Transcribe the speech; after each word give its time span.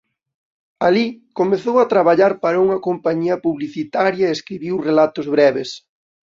Alí 0.87 1.05
comezou 1.39 1.75
a 1.79 1.89
traballar 1.93 2.33
para 2.43 2.61
unha 2.65 2.79
compañía 2.87 3.35
publicitaria 3.45 4.25
e 4.27 4.35
escribiu 4.37 4.75
relatos 4.89 5.25
breves. 5.35 5.69